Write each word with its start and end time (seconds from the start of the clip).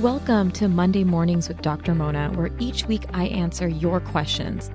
Welcome 0.00 0.50
to 0.52 0.66
Monday 0.66 1.04
Mornings 1.04 1.46
with 1.46 1.62
Dr. 1.62 1.94
Mona, 1.94 2.32
where 2.34 2.50
each 2.58 2.84
week 2.86 3.04
I 3.12 3.26
answer 3.28 3.68
your 3.68 4.00
questions. 4.00 4.68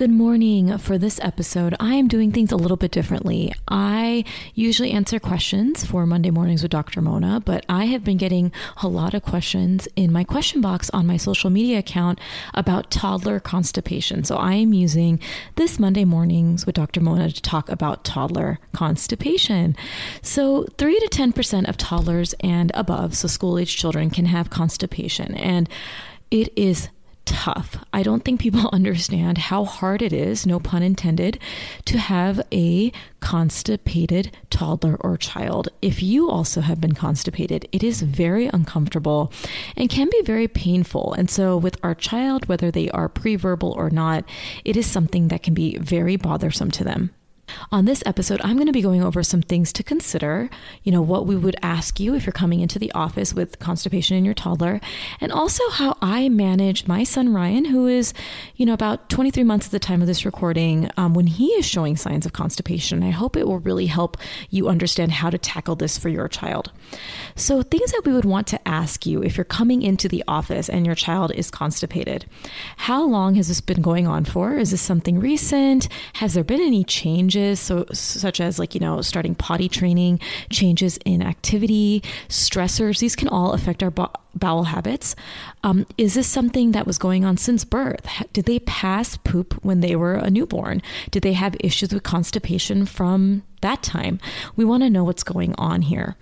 Good 0.00 0.10
morning. 0.12 0.78
For 0.78 0.96
this 0.96 1.18
episode, 1.24 1.74
I 1.80 1.94
am 1.94 2.06
doing 2.06 2.30
things 2.30 2.52
a 2.52 2.56
little 2.56 2.76
bit 2.76 2.92
differently. 2.92 3.52
I 3.66 4.22
usually 4.54 4.92
answer 4.92 5.18
questions 5.18 5.84
for 5.84 6.06
Monday 6.06 6.30
mornings 6.30 6.62
with 6.62 6.70
Dr. 6.70 7.02
Mona, 7.02 7.40
but 7.44 7.66
I 7.68 7.86
have 7.86 8.04
been 8.04 8.16
getting 8.16 8.52
a 8.80 8.86
lot 8.86 9.12
of 9.12 9.24
questions 9.24 9.88
in 9.96 10.12
my 10.12 10.22
question 10.22 10.60
box 10.60 10.88
on 10.90 11.08
my 11.08 11.16
social 11.16 11.50
media 11.50 11.80
account 11.80 12.20
about 12.54 12.92
toddler 12.92 13.40
constipation. 13.40 14.22
So 14.22 14.36
I 14.36 14.54
am 14.54 14.72
using 14.72 15.18
this 15.56 15.80
Monday 15.80 16.04
mornings 16.04 16.64
with 16.64 16.76
Dr. 16.76 17.00
Mona 17.00 17.32
to 17.32 17.42
talk 17.42 17.68
about 17.68 18.04
toddler 18.04 18.60
constipation. 18.72 19.74
So 20.22 20.68
3 20.78 20.96
to 21.00 21.08
10% 21.08 21.68
of 21.68 21.76
toddlers 21.76 22.36
and 22.38 22.70
above, 22.74 23.16
so 23.16 23.26
school 23.26 23.58
age 23.58 23.76
children, 23.76 24.10
can 24.10 24.26
have 24.26 24.48
constipation. 24.48 25.34
And 25.34 25.68
it 26.30 26.52
is 26.54 26.88
tough. 27.28 27.76
I 27.92 28.02
don't 28.02 28.24
think 28.24 28.40
people 28.40 28.68
understand 28.72 29.38
how 29.38 29.64
hard 29.64 30.02
it 30.02 30.12
is, 30.12 30.46
no 30.46 30.58
pun 30.58 30.82
intended, 30.82 31.38
to 31.84 31.98
have 31.98 32.40
a 32.52 32.90
constipated 33.20 34.36
toddler 34.50 34.96
or 35.00 35.16
child. 35.16 35.68
If 35.82 36.02
you 36.02 36.30
also 36.30 36.60
have 36.62 36.80
been 36.80 36.94
constipated, 36.94 37.68
it 37.70 37.82
is 37.82 38.02
very 38.02 38.46
uncomfortable 38.46 39.32
and 39.76 39.90
can 39.90 40.08
be 40.10 40.22
very 40.22 40.48
painful. 40.48 41.12
And 41.14 41.30
so, 41.30 41.56
with 41.56 41.76
our 41.82 41.94
child, 41.94 42.48
whether 42.48 42.70
they 42.70 42.90
are 42.90 43.08
pre-verbal 43.08 43.72
or 43.72 43.90
not, 43.90 44.24
it 44.64 44.76
is 44.76 44.86
something 44.86 45.28
that 45.28 45.42
can 45.42 45.54
be 45.54 45.76
very 45.78 46.16
bothersome 46.16 46.70
to 46.72 46.84
them. 46.84 47.10
On 47.70 47.84
this 47.84 48.02
episode, 48.06 48.40
I'm 48.42 48.56
going 48.56 48.66
to 48.66 48.72
be 48.72 48.82
going 48.82 49.02
over 49.02 49.22
some 49.22 49.42
things 49.42 49.72
to 49.74 49.82
consider, 49.82 50.50
you 50.82 50.92
know, 50.92 51.02
what 51.02 51.26
we 51.26 51.36
would 51.36 51.56
ask 51.62 52.00
you 52.00 52.14
if 52.14 52.26
you're 52.26 52.32
coming 52.32 52.60
into 52.60 52.78
the 52.78 52.92
office 52.92 53.34
with 53.34 53.58
constipation 53.58 54.16
in 54.16 54.24
your 54.24 54.34
toddler, 54.34 54.80
and 55.20 55.32
also 55.32 55.68
how 55.70 55.96
I 56.00 56.28
manage 56.28 56.86
my 56.86 57.04
son 57.04 57.32
Ryan, 57.32 57.66
who 57.66 57.86
is, 57.86 58.14
you 58.56 58.66
know, 58.66 58.72
about 58.72 59.08
23 59.08 59.44
months 59.44 59.66
at 59.66 59.72
the 59.72 59.78
time 59.78 60.00
of 60.00 60.06
this 60.06 60.24
recording, 60.24 60.90
um, 60.96 61.14
when 61.14 61.26
he 61.26 61.46
is 61.48 61.66
showing 61.66 61.96
signs 61.96 62.26
of 62.26 62.32
constipation. 62.32 63.02
I 63.02 63.10
hope 63.10 63.36
it 63.36 63.46
will 63.46 63.58
really 63.58 63.86
help 63.86 64.16
you 64.50 64.68
understand 64.68 65.12
how 65.12 65.30
to 65.30 65.38
tackle 65.38 65.76
this 65.76 65.98
for 65.98 66.08
your 66.08 66.28
child. 66.28 66.72
So, 67.36 67.62
things 67.62 67.92
that 67.92 68.02
we 68.04 68.12
would 68.12 68.24
want 68.24 68.46
to 68.48 68.68
ask 68.68 69.06
you 69.06 69.22
if 69.22 69.36
you're 69.36 69.44
coming 69.44 69.82
into 69.82 70.08
the 70.08 70.24
office 70.26 70.68
and 70.68 70.84
your 70.86 70.94
child 70.94 71.32
is 71.32 71.50
constipated. 71.50 72.26
How 72.76 73.04
long 73.04 73.34
has 73.36 73.48
this 73.48 73.60
been 73.60 73.82
going 73.82 74.06
on 74.06 74.24
for? 74.24 74.56
Is 74.56 74.70
this 74.70 74.82
something 74.82 75.20
recent? 75.20 75.88
Has 76.14 76.34
there 76.34 76.44
been 76.44 76.60
any 76.60 76.84
changes? 76.84 77.37
Changes, 77.38 77.60
so 77.60 77.86
such 77.92 78.40
as 78.40 78.58
like 78.58 78.74
you 78.74 78.80
know 78.80 79.00
starting 79.02 79.34
potty 79.34 79.68
training, 79.68 80.20
changes 80.50 80.98
in 81.04 81.22
activity, 81.22 82.02
stressors. 82.28 82.98
These 82.98 83.16
can 83.16 83.28
all 83.28 83.52
affect 83.52 83.82
our 83.82 83.90
bo- 83.90 84.12
bowel 84.34 84.64
habits. 84.64 85.14
Um, 85.62 85.86
is 85.96 86.14
this 86.14 86.26
something 86.26 86.72
that 86.72 86.86
was 86.86 86.98
going 86.98 87.24
on 87.24 87.36
since 87.36 87.64
birth? 87.64 88.06
Did 88.32 88.44
they 88.44 88.60
pass 88.60 89.16
poop 89.16 89.54
when 89.64 89.80
they 89.80 89.96
were 89.96 90.14
a 90.14 90.30
newborn? 90.30 90.82
Did 91.10 91.22
they 91.22 91.34
have 91.34 91.56
issues 91.60 91.92
with 91.92 92.02
constipation 92.02 92.86
from 92.86 93.42
that 93.60 93.82
time? 93.82 94.18
We 94.56 94.64
want 94.64 94.82
to 94.82 94.90
know 94.90 95.04
what's 95.04 95.24
going 95.24 95.54
on 95.58 95.82
here. 95.82 96.16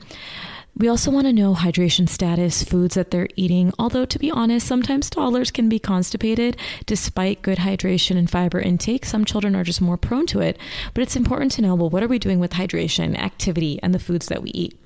We 0.78 0.88
also 0.88 1.10
want 1.10 1.26
to 1.26 1.32
know 1.32 1.54
hydration 1.54 2.06
status, 2.06 2.62
foods 2.62 2.96
that 2.96 3.10
they're 3.10 3.30
eating, 3.34 3.72
although 3.78 4.04
to 4.04 4.18
be 4.18 4.30
honest, 4.30 4.66
sometimes 4.66 5.08
toddlers 5.08 5.50
can 5.50 5.70
be 5.70 5.78
constipated 5.78 6.58
despite 6.84 7.40
good 7.40 7.56
hydration 7.56 8.18
and 8.18 8.28
fiber 8.28 8.60
intake. 8.60 9.06
Some 9.06 9.24
children 9.24 9.56
are 9.56 9.64
just 9.64 9.80
more 9.80 9.96
prone 9.96 10.26
to 10.26 10.40
it, 10.40 10.58
but 10.92 11.00
it's 11.00 11.16
important 11.16 11.52
to 11.52 11.62
know 11.62 11.74
well, 11.74 11.88
what 11.88 12.02
are 12.02 12.08
we 12.08 12.18
doing 12.18 12.40
with 12.40 12.52
hydration, 12.52 13.16
activity, 13.16 13.80
and 13.82 13.94
the 13.94 13.98
foods 13.98 14.26
that 14.26 14.42
we 14.42 14.50
eat? 14.50 14.78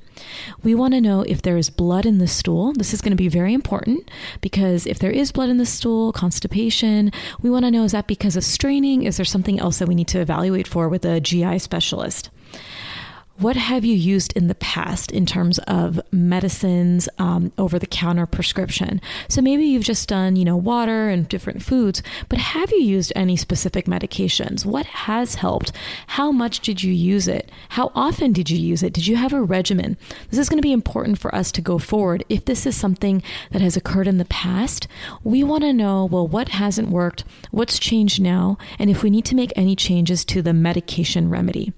We 0.62 0.76
want 0.76 0.94
to 0.94 1.00
know 1.00 1.22
if 1.22 1.42
there 1.42 1.56
is 1.56 1.70
blood 1.70 2.06
in 2.06 2.18
the 2.18 2.28
stool. 2.28 2.72
This 2.72 2.94
is 2.94 3.00
going 3.00 3.10
to 3.10 3.16
be 3.16 3.28
very 3.28 3.52
important 3.52 4.08
because 4.40 4.86
if 4.86 5.00
there 5.00 5.10
is 5.10 5.32
blood 5.32 5.48
in 5.48 5.56
the 5.56 5.66
stool, 5.66 6.12
constipation, 6.12 7.10
we 7.42 7.50
want 7.50 7.64
to 7.64 7.70
know 7.70 7.82
is 7.82 7.92
that 7.92 8.06
because 8.06 8.36
of 8.36 8.44
straining? 8.44 9.02
Is 9.02 9.16
there 9.16 9.24
something 9.24 9.58
else 9.58 9.80
that 9.80 9.88
we 9.88 9.96
need 9.96 10.08
to 10.08 10.20
evaluate 10.20 10.68
for 10.68 10.88
with 10.88 11.04
a 11.04 11.20
GI 11.20 11.58
specialist? 11.58 12.30
What 13.40 13.56
have 13.56 13.86
you 13.86 13.94
used 13.94 14.34
in 14.36 14.48
the 14.48 14.54
past 14.56 15.10
in 15.10 15.24
terms 15.24 15.58
of 15.60 15.98
medicines, 16.12 17.08
um, 17.18 17.50
over 17.56 17.78
the 17.78 17.86
counter 17.86 18.26
prescription? 18.26 19.00
So 19.28 19.40
maybe 19.40 19.64
you've 19.64 19.82
just 19.82 20.08
done, 20.10 20.36
you 20.36 20.44
know, 20.44 20.58
water 20.58 21.08
and 21.08 21.26
different 21.26 21.62
foods, 21.62 22.02
but 22.28 22.38
have 22.38 22.70
you 22.70 22.82
used 22.82 23.14
any 23.16 23.36
specific 23.36 23.86
medications? 23.86 24.66
What 24.66 24.84
has 24.84 25.36
helped? 25.36 25.72
How 26.08 26.30
much 26.30 26.60
did 26.60 26.82
you 26.82 26.92
use 26.92 27.28
it? 27.28 27.50
How 27.70 27.90
often 27.94 28.32
did 28.32 28.50
you 28.50 28.58
use 28.58 28.82
it? 28.82 28.92
Did 28.92 29.06
you 29.06 29.16
have 29.16 29.32
a 29.32 29.42
regimen? 29.42 29.96
This 30.28 30.38
is 30.38 30.50
going 30.50 30.58
to 30.58 30.62
be 30.62 30.72
important 30.72 31.18
for 31.18 31.34
us 31.34 31.50
to 31.52 31.62
go 31.62 31.78
forward. 31.78 32.24
If 32.28 32.44
this 32.44 32.66
is 32.66 32.76
something 32.76 33.22
that 33.52 33.62
has 33.62 33.74
occurred 33.74 34.06
in 34.06 34.18
the 34.18 34.26
past, 34.26 34.86
we 35.24 35.42
want 35.42 35.64
to 35.64 35.72
know, 35.72 36.04
well, 36.04 36.28
what 36.28 36.50
hasn't 36.50 36.90
worked? 36.90 37.24
What's 37.50 37.78
changed 37.78 38.20
now? 38.20 38.58
And 38.78 38.90
if 38.90 39.02
we 39.02 39.08
need 39.08 39.24
to 39.26 39.34
make 39.34 39.52
any 39.56 39.74
changes 39.74 40.26
to 40.26 40.42
the 40.42 40.52
medication 40.52 41.30
remedy. 41.30 41.72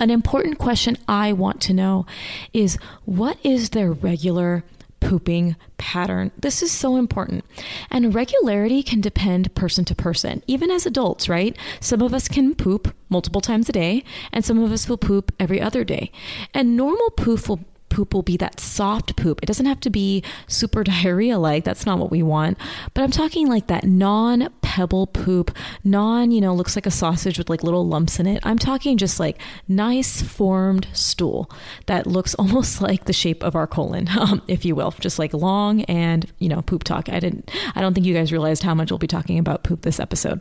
An 0.00 0.10
important 0.10 0.58
question 0.58 0.96
I 1.08 1.32
want 1.32 1.60
to 1.62 1.72
know 1.72 2.06
is 2.52 2.78
what 3.04 3.38
is 3.42 3.70
their 3.70 3.92
regular 3.92 4.64
pooping 5.00 5.56
pattern? 5.78 6.32
This 6.38 6.62
is 6.62 6.72
so 6.72 6.96
important. 6.96 7.44
And 7.90 8.14
regularity 8.14 8.82
can 8.82 9.00
depend 9.00 9.54
person 9.54 9.84
to 9.86 9.94
person, 9.94 10.42
even 10.46 10.70
as 10.70 10.86
adults, 10.86 11.28
right? 11.28 11.56
Some 11.80 12.02
of 12.02 12.14
us 12.14 12.28
can 12.28 12.54
poop 12.54 12.94
multiple 13.08 13.40
times 13.40 13.68
a 13.68 13.72
day, 13.72 14.02
and 14.32 14.44
some 14.44 14.62
of 14.62 14.72
us 14.72 14.88
will 14.88 14.96
poop 14.96 15.32
every 15.38 15.60
other 15.60 15.84
day. 15.84 16.10
And 16.52 16.76
normal 16.76 17.10
poop 17.10 17.48
will 17.48 17.60
poop 17.94 18.12
will 18.12 18.22
be 18.22 18.36
that 18.36 18.58
soft 18.58 19.14
poop. 19.14 19.38
It 19.40 19.46
doesn't 19.46 19.66
have 19.66 19.80
to 19.80 19.90
be 19.90 20.22
super 20.48 20.82
diarrhea 20.92 21.38
like. 21.38 21.64
That's 21.64 21.86
not 21.86 21.98
what 21.98 22.10
we 22.10 22.22
want. 22.22 22.58
But 22.92 23.02
I'm 23.02 23.10
talking 23.10 23.48
like 23.48 23.68
that 23.68 23.84
non 23.84 24.48
pebble 24.74 25.06
poop, 25.06 25.56
non, 25.84 26.32
you 26.32 26.40
know, 26.40 26.52
looks 26.52 26.74
like 26.76 26.84
a 26.84 26.90
sausage 26.90 27.38
with 27.38 27.48
like 27.48 27.62
little 27.62 27.86
lumps 27.86 28.18
in 28.18 28.26
it. 28.26 28.40
I'm 28.44 28.58
talking 28.58 28.98
just 28.98 29.20
like 29.20 29.40
nice 29.68 30.20
formed 30.20 30.88
stool 30.92 31.48
that 31.86 32.08
looks 32.08 32.34
almost 32.40 32.80
like 32.80 33.04
the 33.04 33.12
shape 33.12 33.44
of 33.44 33.54
our 33.54 33.68
colon, 33.68 34.08
um, 34.18 34.42
if 34.48 34.64
you 34.64 34.74
will, 34.74 34.90
just 34.98 35.16
like 35.16 35.32
long 35.32 35.82
and, 35.82 36.26
you 36.38 36.48
know, 36.48 36.60
poop 36.60 36.82
talk. 36.82 37.08
I 37.08 37.20
didn't, 37.20 37.52
I 37.76 37.80
don't 37.80 37.94
think 37.94 38.04
you 38.04 38.14
guys 38.14 38.32
realized 38.32 38.64
how 38.64 38.74
much 38.74 38.90
we'll 38.90 38.98
be 38.98 39.06
talking 39.06 39.38
about 39.38 39.62
poop 39.62 39.82
this 39.82 40.00
episode. 40.00 40.40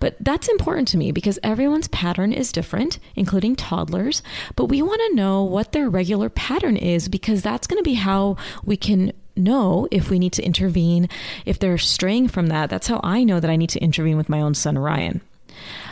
But 0.00 0.16
that's 0.20 0.48
important 0.48 0.88
to 0.88 0.96
me 0.96 1.12
because 1.12 1.38
everyone's 1.42 1.88
pattern 1.88 2.32
is 2.32 2.52
different, 2.52 2.98
including 3.14 3.56
toddlers. 3.56 4.22
But 4.54 4.66
we 4.66 4.80
want 4.80 5.02
to 5.08 5.14
know 5.14 5.44
what 5.44 5.72
their 5.72 5.90
regular 5.90 6.30
pattern 6.30 6.78
is 6.78 7.10
because 7.10 7.42
that's 7.42 7.66
going 7.66 7.78
to 7.78 7.84
be 7.84 7.94
how 7.94 8.38
we 8.64 8.78
can 8.78 9.12
know 9.36 9.88
if 9.90 10.10
we 10.10 10.18
need 10.18 10.32
to 10.34 10.42
intervene, 10.42 11.08
if 11.44 11.58
they're 11.58 11.78
straying 11.78 12.28
from 12.28 12.46
that. 12.48 12.70
That's 12.70 12.86
how 12.86 13.00
I 13.02 13.24
know 13.24 13.40
that 13.40 13.50
I 13.50 13.56
need 13.56 13.70
to 13.70 13.80
intervene 13.80 14.16
with 14.16 14.28
my 14.28 14.40
own 14.40 14.54
son, 14.54 14.78
Ryan. 14.78 15.20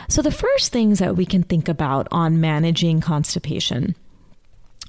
So, 0.07 0.21
the 0.21 0.31
first 0.31 0.71
things 0.71 0.99
that 0.99 1.15
we 1.15 1.25
can 1.25 1.43
think 1.43 1.67
about 1.67 2.07
on 2.11 2.39
managing 2.39 3.01
constipation 3.01 3.95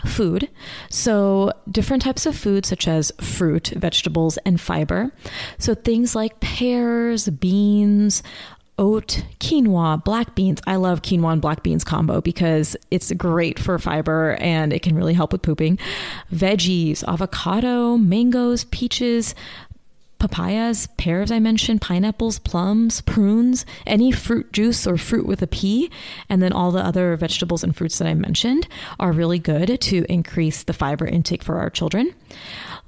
food. 0.04 0.50
So, 0.90 1.52
different 1.70 2.02
types 2.02 2.26
of 2.26 2.36
food, 2.36 2.66
such 2.66 2.86
as 2.86 3.12
fruit, 3.20 3.68
vegetables, 3.68 4.36
and 4.38 4.60
fiber. 4.60 5.10
So, 5.58 5.74
things 5.74 6.14
like 6.14 6.40
pears, 6.40 7.28
beans, 7.28 8.22
oat, 8.78 9.24
quinoa, 9.40 10.02
black 10.04 10.34
beans. 10.34 10.60
I 10.66 10.76
love 10.76 11.02
quinoa 11.02 11.32
and 11.32 11.42
black 11.42 11.62
beans 11.62 11.84
combo 11.84 12.20
because 12.20 12.76
it's 12.90 13.12
great 13.12 13.58
for 13.58 13.78
fiber 13.78 14.36
and 14.40 14.72
it 14.72 14.82
can 14.82 14.94
really 14.94 15.14
help 15.14 15.32
with 15.32 15.42
pooping. 15.42 15.78
Veggies, 16.32 17.02
avocado, 17.08 17.96
mangoes, 17.96 18.64
peaches, 18.64 19.34
papayas, 20.18 20.88
pears, 20.96 21.30
I 21.30 21.38
mentioned, 21.38 21.82
pineapples, 21.82 22.38
plums, 22.38 23.00
prunes, 23.02 23.66
any 23.86 24.10
fruit 24.10 24.52
juice 24.52 24.86
or 24.86 24.96
fruit 24.96 25.26
with 25.26 25.42
a 25.42 25.46
P, 25.46 25.90
and 26.28 26.42
then 26.42 26.52
all 26.52 26.72
the 26.72 26.80
other 26.80 27.16
vegetables 27.16 27.62
and 27.62 27.76
fruits 27.76 27.98
that 27.98 28.08
I 28.08 28.14
mentioned 28.14 28.66
are 28.98 29.12
really 29.12 29.38
good 29.38 29.80
to 29.80 30.06
increase 30.08 30.62
the 30.62 30.72
fiber 30.72 31.06
intake 31.06 31.42
for 31.42 31.58
our 31.58 31.70
children. 31.70 32.14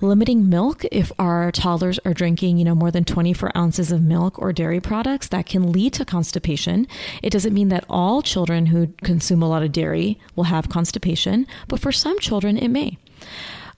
Limiting 0.01 0.49
milk, 0.49 0.85
if 0.93 1.11
our 1.19 1.51
toddlers 1.51 1.99
are 2.05 2.15
drinking, 2.15 2.57
you 2.57 2.65
know, 2.65 2.77
more 2.77 2.93
than 2.93 3.03
24 3.03 3.51
ounces 3.57 3.91
of 3.91 4.01
milk 4.01 4.39
or 4.39 4.53
dairy 4.53 4.81
products, 4.81 5.27
that 5.29 5.47
can 5.47 5.73
lead 5.73 5.93
to 5.95 6.05
constipation. 6.05 6.87
It 7.21 7.31
doesn't 7.31 7.53
mean 7.53 7.69
that 7.71 7.85
all 7.91 8.23
children 8.23 8.67
who 8.67 8.95
consume 9.03 9.43
a 9.43 9.49
lot 9.49 9.65
of 9.65 9.73
dairy 9.73 10.17
will 10.37 10.45
have 10.45 10.69
constipation, 10.69 11.49
but 11.67 11.81
for 11.81 11.91
some 11.91 12.17
children, 12.21 12.57
it 12.57 12.69
may. 12.69 12.97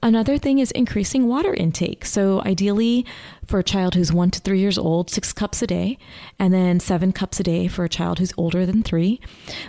Another 0.02 0.36
thing 0.36 0.58
is 0.58 0.70
increasing 0.72 1.26
water 1.26 1.54
intake. 1.54 2.04
So, 2.04 2.42
ideally, 2.44 3.06
for 3.50 3.58
a 3.58 3.64
child 3.64 3.94
who's 3.94 4.12
one 4.12 4.30
to 4.30 4.40
three 4.40 4.60
years 4.60 4.78
old, 4.78 5.10
six 5.10 5.32
cups 5.32 5.60
a 5.60 5.66
day, 5.66 5.98
and 6.38 6.54
then 6.54 6.78
seven 6.80 7.12
cups 7.12 7.40
a 7.40 7.42
day 7.42 7.66
for 7.66 7.84
a 7.84 7.88
child 7.88 8.18
who's 8.18 8.32
older 8.36 8.64
than 8.64 8.82
three. 8.82 9.20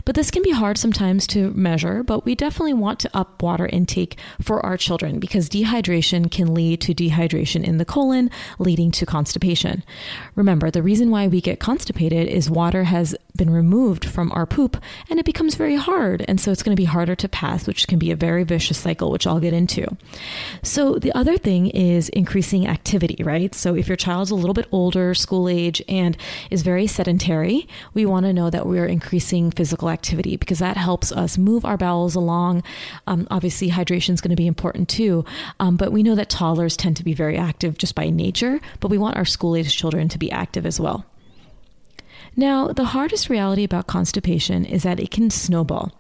But 0.06 0.16
this 0.16 0.32
can 0.32 0.44
be 0.44 0.52
hard 0.52 0.78
sometimes 0.78 1.26
to 1.28 1.52
measure, 1.52 2.04
but 2.04 2.24
we 2.24 2.36
definitely 2.36 2.76
want 2.76 3.00
to 3.00 3.18
up 3.18 3.42
water 3.42 3.66
intake 3.66 4.18
for 4.40 4.64
our 4.66 4.78
children 4.78 5.20
because 5.20 5.50
dehydration 5.50 6.32
can 6.32 6.54
lead 6.54 6.80
to 6.82 6.94
dehydration 6.94 7.64
in 7.64 7.78
the 7.78 7.86
colon, 7.86 8.30
leading 8.60 8.92
to 8.92 9.06
constipation. 9.06 9.84
Remember, 10.36 10.70
the 10.70 10.84
reason 10.84 11.10
why 11.10 11.28
we 11.28 11.42
get 11.42 11.60
constipated 11.60 12.28
is 12.28 12.50
water 12.50 12.84
has 12.84 13.16
been 13.36 13.50
removed 13.50 14.06
from 14.06 14.32
our 14.34 14.46
poop 14.46 14.78
and 15.10 15.20
it 15.20 15.26
becomes 15.26 15.56
very 15.56 15.76
hard. 15.76 16.24
And 16.28 16.40
so 16.40 16.52
it's 16.52 16.64
going 16.64 16.76
to 16.76 16.82
be 16.82 16.86
harder 16.86 17.16
to 17.16 17.30
pass, 17.30 17.66
which 17.66 17.88
can 17.88 17.98
be 17.98 18.12
a 18.12 18.16
very 18.16 18.44
vicious 18.44 18.78
cycle, 18.78 19.10
which 19.12 19.26
I'll 19.26 19.40
get 19.40 19.54
into. 19.54 19.98
So 20.62 20.96
the 20.96 21.12
other 21.14 21.38
thing 21.38 21.68
is 21.68 22.10
increasing 22.10 22.68
activity, 22.68 23.24
right? 23.24 23.56
So 23.56 23.71
if 23.76 23.88
your 23.88 23.98
child's 23.98 24.32
a 24.32 24.36
little 24.36 24.54
bit 24.54 24.68
older, 24.72 25.14
school 25.14 25.50
age, 25.50 25.82
and 25.88 26.18
is 26.50 26.62
very 26.62 26.88
sedentary, 26.88 27.68
we 27.94 28.06
want 28.06 28.26
to 28.26 28.34
know 28.34 28.50
that 28.50 28.66
we're 28.66 28.86
increasing 28.86 29.52
physical 29.52 29.90
activity 29.90 30.38
because 30.38 30.60
that 30.60 30.78
helps 30.78 31.12
us 31.12 31.38
move 31.38 31.66
our 31.66 31.78
bowels 31.78 32.16
along. 32.16 32.64
Um, 33.08 33.28
obviously, 33.32 33.70
hydration 33.70 34.14
is 34.14 34.22
going 34.22 34.30
to 34.30 34.36
be 34.36 34.48
important 34.48 34.90
too, 34.90 35.26
um, 35.60 35.78
but 35.78 35.92
we 35.92 36.04
know 36.04 36.16
that 36.16 36.30
toddlers 36.30 36.78
tend 36.78 36.98
to 36.98 37.04
be 37.04 37.14
very 37.14 37.38
active 37.38 37.78
just 37.78 37.96
by 37.96 38.10
nature, 38.10 38.60
but 38.80 38.90
we 38.90 38.98
want 38.98 39.18
our 39.18 39.26
school 39.26 39.56
age 39.56 39.76
children 39.76 40.08
to 40.10 40.18
be 40.18 40.32
active 40.32 40.66
as 40.66 40.80
well. 40.80 41.06
Now, 42.36 42.70
the 42.70 42.86
hardest 42.86 43.30
reality 43.30 43.64
about 43.64 43.88
constipation 43.88 44.66
is 44.66 44.84
that 44.84 45.00
it 45.00 45.12
can 45.12 45.30
snowball. 45.30 45.92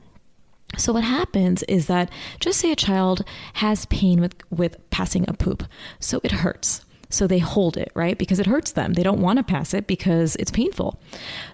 So 0.77 0.93
what 0.93 1.03
happens 1.03 1.63
is 1.63 1.87
that 1.87 2.09
just 2.39 2.59
say 2.59 2.71
a 2.71 2.75
child 2.75 3.25
has 3.55 3.85
pain 3.87 4.21
with 4.21 4.35
with 4.49 4.77
passing 4.89 5.25
a 5.27 5.33
poop. 5.33 5.63
So 5.99 6.21
it 6.23 6.31
hurts. 6.31 6.85
So 7.11 7.27
they 7.27 7.39
hold 7.39 7.77
it, 7.77 7.91
right? 7.93 8.17
Because 8.17 8.39
it 8.39 8.47
hurts 8.47 8.71
them. 8.71 8.93
They 8.93 9.03
don't 9.03 9.21
want 9.21 9.37
to 9.37 9.43
pass 9.43 9.73
it 9.73 9.85
because 9.85 10.35
it's 10.37 10.49
painful. 10.49 10.99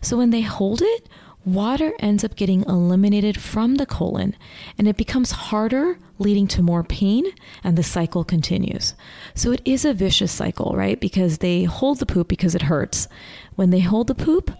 So 0.01 0.15
when 0.15 0.29
they 0.29 0.41
hold 0.41 0.81
it, 0.81 1.09
water 1.43 1.93
ends 1.99 2.23
up 2.23 2.35
getting 2.35 2.63
eliminated 2.63 3.39
from 3.39 3.75
the 3.75 3.85
colon 3.85 4.35
and 4.77 4.87
it 4.87 4.97
becomes 4.97 5.31
harder, 5.31 5.97
leading 6.19 6.47
to 6.47 6.61
more 6.61 6.83
pain, 6.83 7.25
and 7.63 7.77
the 7.77 7.83
cycle 7.83 8.23
continues. 8.23 8.93
So 9.33 9.51
it 9.51 9.61
is 9.65 9.83
a 9.83 9.93
vicious 9.93 10.31
cycle, 10.31 10.73
right? 10.75 10.99
Because 10.99 11.39
they 11.39 11.63
hold 11.63 11.99
the 11.99 12.05
poop 12.05 12.27
because 12.27 12.53
it 12.53 12.63
hurts. 12.63 13.07
When 13.55 13.71
they 13.71 13.79
hold 13.79 14.07
the 14.07 14.15
poop, 14.15 14.51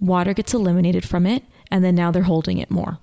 water 0.00 0.32
gets 0.32 0.54
eliminated 0.54 1.04
from 1.04 1.26
it, 1.26 1.42
and 1.70 1.84
then 1.84 1.94
now 1.94 2.10
they're 2.10 2.22
holding 2.22 2.58
it 2.58 2.70
more. 2.70 2.98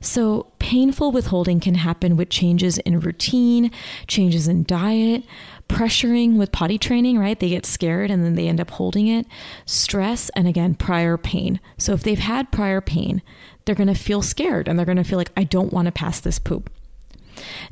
So, 0.00 0.52
painful 0.58 1.12
withholding 1.12 1.60
can 1.60 1.76
happen 1.76 2.16
with 2.16 2.28
changes 2.28 2.78
in 2.78 3.00
routine, 3.00 3.70
changes 4.06 4.48
in 4.48 4.64
diet, 4.64 5.22
pressuring 5.68 6.36
with 6.36 6.50
potty 6.50 6.78
training, 6.78 7.18
right? 7.18 7.38
They 7.38 7.50
get 7.50 7.64
scared 7.64 8.10
and 8.10 8.24
then 8.24 8.34
they 8.34 8.48
end 8.48 8.60
up 8.60 8.70
holding 8.70 9.06
it. 9.06 9.26
Stress, 9.64 10.30
and 10.30 10.48
again, 10.48 10.74
prior 10.74 11.16
pain. 11.16 11.60
So, 11.78 11.92
if 11.92 12.02
they've 12.02 12.18
had 12.18 12.50
prior 12.50 12.80
pain, 12.80 13.22
they're 13.64 13.76
going 13.76 13.86
to 13.86 13.94
feel 13.94 14.22
scared 14.22 14.66
and 14.66 14.78
they're 14.78 14.86
going 14.86 14.96
to 14.96 15.04
feel 15.04 15.18
like, 15.18 15.32
I 15.36 15.44
don't 15.44 15.72
want 15.72 15.86
to 15.86 15.92
pass 15.92 16.18
this 16.18 16.38
poop. 16.38 16.70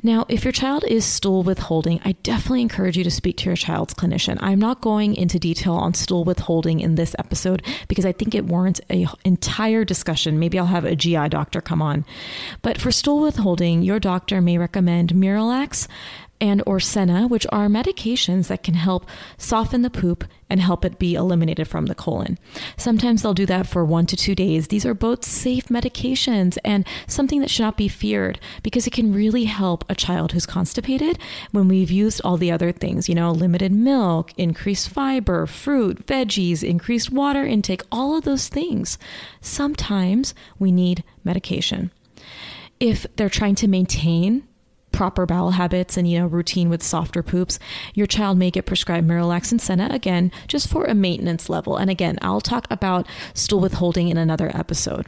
Now, 0.03 0.25
if 0.29 0.43
your 0.43 0.51
child 0.51 0.83
is 0.85 1.05
stool 1.05 1.43
withholding, 1.43 1.99
I 2.03 2.13
definitely 2.23 2.61
encourage 2.61 2.97
you 2.97 3.03
to 3.03 3.11
speak 3.11 3.37
to 3.37 3.45
your 3.45 3.55
child's 3.55 3.93
clinician. 3.93 4.37
I'm 4.41 4.59
not 4.59 4.81
going 4.81 5.15
into 5.15 5.39
detail 5.39 5.73
on 5.73 5.93
stool 5.93 6.23
withholding 6.23 6.79
in 6.79 6.95
this 6.95 7.15
episode 7.19 7.63
because 7.87 8.05
I 8.05 8.11
think 8.11 8.35
it 8.35 8.45
warrants 8.45 8.81
an 8.89 9.07
entire 9.25 9.85
discussion. 9.85 10.39
Maybe 10.39 10.57
I'll 10.59 10.65
have 10.65 10.85
a 10.85 10.95
GI 10.95 11.29
doctor 11.29 11.61
come 11.61 11.81
on. 11.81 12.05
But 12.61 12.79
for 12.79 12.91
stool 12.91 13.21
withholding, 13.21 13.81
your 13.83 13.99
doctor 13.99 14.41
may 14.41 14.57
recommend 14.57 15.13
Miralax 15.13 15.87
and 16.41 16.63
or 16.65 16.79
Senna, 16.79 17.27
which 17.27 17.45
are 17.51 17.67
medications 17.67 18.47
that 18.47 18.63
can 18.63 18.73
help 18.73 19.05
soften 19.37 19.83
the 19.83 19.89
poop 19.89 20.25
and 20.49 20.59
help 20.59 20.83
it 20.83 20.99
be 20.99 21.15
eliminated 21.15 21.67
from 21.67 21.85
the 21.85 21.95
colon. 21.95 22.37
Sometimes 22.75 23.21
they'll 23.21 23.33
do 23.33 23.45
that 23.45 23.67
for 23.67 23.85
one 23.85 24.05
to 24.07 24.17
two 24.17 24.35
days. 24.35 24.67
These 24.67 24.85
are 24.85 24.93
both 24.93 25.23
safe 25.23 25.67
medications 25.67 26.57
and 26.65 26.85
something 27.07 27.39
that 27.39 27.49
should 27.49 27.63
not 27.63 27.77
be 27.77 27.87
feared 27.87 28.39
because 28.63 28.85
it 28.85 28.91
can 28.91 29.13
really 29.13 29.45
help 29.45 29.85
a 29.87 29.95
child 29.95 30.33
who's 30.33 30.45
constipated 30.45 31.17
when 31.51 31.69
we've 31.69 31.91
used 31.91 32.19
all 32.25 32.35
the 32.35 32.51
other 32.51 32.73
things, 32.73 33.07
you 33.07 33.15
know, 33.15 33.31
limited 33.31 33.71
milk, 33.71 34.33
increased 34.35 34.89
fiber, 34.89 35.45
fruit, 35.45 36.05
veggies, 36.05 36.67
increased 36.67 37.11
water 37.11 37.45
intake, 37.45 37.83
all 37.91 38.17
of 38.17 38.25
those 38.25 38.49
things. 38.49 38.97
Sometimes 39.39 40.33
we 40.59 40.71
need 40.71 41.03
medication. 41.23 41.91
If 42.79 43.05
they're 43.15 43.29
trying 43.29 43.55
to 43.55 43.67
maintain 43.67 44.47
proper 45.01 45.25
bowel 45.25 45.49
habits 45.49 45.97
and 45.97 46.07
you 46.07 46.19
know 46.19 46.27
routine 46.27 46.69
with 46.69 46.83
softer 46.83 47.23
poops, 47.23 47.57
your 47.95 48.05
child 48.05 48.37
may 48.37 48.51
get 48.51 48.67
prescribed 48.67 49.07
Miralax 49.07 49.51
and 49.51 49.59
Senna 49.59 49.89
again 49.89 50.31
just 50.47 50.69
for 50.69 50.85
a 50.85 50.93
maintenance 50.93 51.49
level. 51.49 51.75
And 51.75 51.89
again, 51.89 52.19
I'll 52.21 52.39
talk 52.39 52.67
about 52.69 53.07
stool 53.33 53.61
withholding 53.61 54.09
in 54.09 54.17
another 54.17 54.55
episode. 54.55 55.07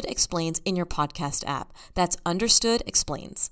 Understood 0.01 0.11
Explains 0.11 0.61
in 0.65 0.75
your 0.75 0.85
podcast 0.85 1.47
app. 1.47 1.73
That's 1.93 2.17
Understood 2.25 2.81
Explains. 2.87 3.51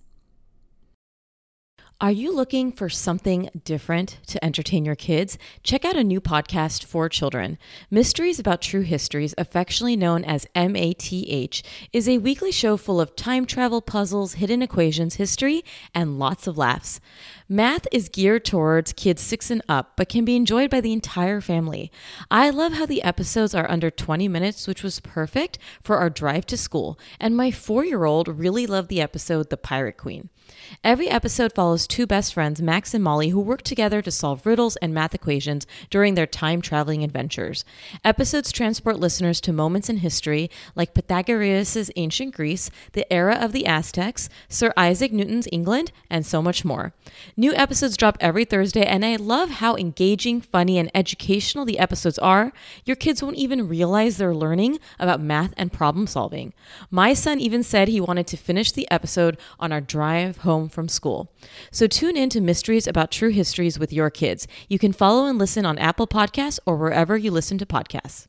Are 2.02 2.12
you 2.12 2.34
looking 2.34 2.72
for 2.72 2.88
something 2.88 3.50
different 3.66 4.20
to 4.28 4.42
entertain 4.42 4.86
your 4.86 4.96
kids? 4.96 5.38
Check 5.64 5.84
out 5.84 5.98
a 5.98 6.04
new 6.04 6.22
podcast 6.22 6.86
for 6.86 7.10
children. 7.10 7.58
Mysteries 7.92 8.40
About 8.40 8.62
True 8.62 8.84
Histories, 8.84 9.36
affectionately 9.38 9.98
known 9.98 10.24
as 10.24 10.48
MATH, 10.56 11.62
is 11.92 12.08
a 12.08 12.20
weekly 12.20 12.54
show 12.54 12.78
full 12.78 13.02
of 13.02 13.18
time 13.18 13.46
travel 13.46 13.82
puzzles, 13.82 14.36
hidden 14.36 14.62
equations, 14.62 15.16
history, 15.16 15.62
and 15.94 16.18
lots 16.18 16.48
of 16.48 16.58
laughs. 16.58 17.02
Math 17.50 17.86
is 17.92 18.08
geared 18.08 18.46
towards 18.46 18.94
kids 18.94 19.22
six 19.22 19.52
and 19.52 19.62
up, 19.68 19.98
but 19.98 20.08
can 20.08 20.24
be 20.24 20.38
enjoyed 20.38 20.70
by 20.70 20.80
the 20.80 20.94
entire 20.94 21.42
family. 21.42 21.92
I 22.32 22.50
love 22.50 22.72
how 22.72 22.86
the 22.86 23.04
episodes 23.04 23.54
are 23.54 23.70
under 23.70 23.92
20 23.92 24.30
minutes, 24.30 24.68
which 24.70 24.84
was 24.84 25.02
perfect 25.02 25.60
for 25.84 25.98
our 25.98 26.10
drive 26.10 26.46
to 26.46 26.56
school, 26.56 26.98
and 27.20 27.36
my 27.36 27.52
four 27.52 27.84
year 27.84 28.06
old 28.06 28.30
really 28.30 28.66
loved 28.66 28.88
the 28.88 29.02
episode 29.02 29.50
The 29.50 29.58
Pirate 29.58 29.98
Queen. 29.98 30.30
Every 30.84 31.10
episode 31.10 31.54
follows 31.54 31.88
two 31.88 32.08
best 32.08 32.34
friends, 32.34 32.62
Max 32.62 32.94
and 32.94 33.04
Molly, 33.04 33.30
who 33.30 33.40
work 33.40 33.62
together 33.62 34.02
to 34.02 34.12
solve 34.12 34.46
riddles 34.46 34.76
and 34.78 34.94
math 34.94 35.14
equations 35.14 35.68
during 35.90 36.16
their 36.16 36.28
time 36.28 36.62
traveling 36.62 37.04
adventures. 37.04 37.66
Episodes 38.06 38.52
transport 38.52 39.00
listeners 39.00 39.42
to 39.42 39.54
moments 39.54 39.90
in 39.90 39.98
history 39.98 40.50
like 40.76 40.94
Pythagoras' 40.94 41.92
ancient 41.96 42.34
Greece, 42.34 42.70
the 42.94 43.12
era 43.12 43.38
of 43.40 43.52
the 43.52 43.66
Aztecs, 43.66 44.30
Sir 44.48 44.74
Isaac 44.78 45.12
Newton's 45.12 45.48
England, 45.52 45.92
and 46.10 46.26
so 46.26 46.42
much 46.42 46.64
more. 46.64 46.94
New 47.36 47.54
episodes 47.54 47.98
drop 47.98 48.18
every 48.20 48.46
Thursday, 48.46 48.86
and 48.86 49.04
I 49.06 49.16
love 49.18 49.50
how 49.50 49.76
engaging, 49.76 50.42
funny, 50.42 50.78
and 50.78 50.90
educational 50.96 51.66
the 51.66 51.80
episodes 51.80 52.20
are. 52.20 52.52
Your 52.86 52.96
kids 52.96 53.22
won't 53.22 53.38
even 53.38 53.68
realize 53.68 54.18
they're 54.18 54.36
learning 54.36 54.80
about 55.00 55.22
math 55.22 55.54
and 55.58 55.72
problem 55.72 56.08
solving. 56.08 56.54
My 56.90 57.14
son 57.14 57.40
even 57.40 57.64
said 57.64 57.88
he 57.88 58.02
wanted 58.02 58.28
to 58.28 58.38
finish 58.38 58.72
the 58.72 58.90
episode 58.90 59.38
on 59.60 59.72
our 59.72 59.82
drive 59.82 60.38
home 60.40 60.70
from 60.70 60.88
school. 60.88 61.34
So 61.72 61.86
tune 61.86 62.16
in 62.16 62.30
to 62.30 62.42
Mysteries 62.42 62.88
About 62.88 63.12
True 63.12 63.30
Histories 63.30 63.78
with 63.78 63.92
your 63.92 64.10
kids. 64.10 64.48
You 64.68 64.80
can 64.80 64.94
follow 64.94 65.26
and 65.26 65.38
listen 65.38 65.66
on 65.66 65.78
Apple 65.78 66.08
Podcasts 66.08 66.60
or 66.66 66.78
wherever 66.78 67.18
you 67.18 67.32
listen 67.32 67.58
to 67.58 67.66
podcasts. 67.66 68.29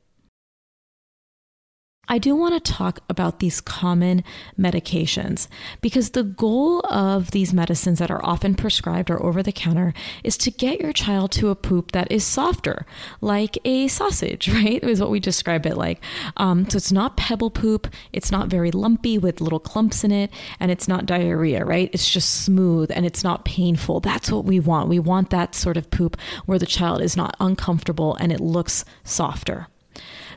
I 2.11 2.17
do 2.17 2.35
want 2.35 2.53
to 2.53 2.73
talk 2.73 2.99
about 3.07 3.39
these 3.39 3.61
common 3.61 4.25
medications 4.59 5.47
because 5.79 6.09
the 6.09 6.23
goal 6.23 6.81
of 6.89 7.31
these 7.31 7.53
medicines 7.53 7.99
that 7.99 8.11
are 8.11 8.19
often 8.21 8.53
prescribed 8.53 9.09
or 9.09 9.23
over 9.23 9.41
the 9.41 9.53
counter 9.53 9.93
is 10.21 10.35
to 10.39 10.51
get 10.51 10.81
your 10.81 10.91
child 10.91 11.31
to 11.31 11.51
a 11.51 11.55
poop 11.55 11.93
that 11.93 12.11
is 12.11 12.25
softer, 12.25 12.85
like 13.21 13.57
a 13.63 13.87
sausage, 13.87 14.49
right? 14.53 14.83
Is 14.83 14.99
what 14.99 15.09
we 15.09 15.21
describe 15.21 15.65
it 15.65 15.77
like. 15.77 16.03
Um, 16.35 16.69
so 16.69 16.75
it's 16.75 16.91
not 16.91 17.15
pebble 17.15 17.49
poop, 17.49 17.87
it's 18.11 18.29
not 18.29 18.49
very 18.49 18.71
lumpy 18.71 19.17
with 19.17 19.39
little 19.39 19.61
clumps 19.61 20.03
in 20.03 20.11
it, 20.11 20.31
and 20.59 20.69
it's 20.69 20.89
not 20.89 21.05
diarrhea, 21.05 21.63
right? 21.63 21.89
It's 21.93 22.11
just 22.11 22.43
smooth 22.43 22.91
and 22.93 23.05
it's 23.05 23.23
not 23.23 23.45
painful. 23.45 24.01
That's 24.01 24.29
what 24.29 24.43
we 24.43 24.59
want. 24.59 24.89
We 24.89 24.99
want 24.99 25.29
that 25.29 25.55
sort 25.55 25.77
of 25.77 25.89
poop 25.89 26.19
where 26.45 26.59
the 26.59 26.65
child 26.65 27.01
is 27.01 27.15
not 27.15 27.37
uncomfortable 27.39 28.15
and 28.15 28.33
it 28.33 28.41
looks 28.41 28.83
softer. 29.05 29.69